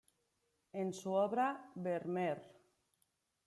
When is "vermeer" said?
1.75-2.41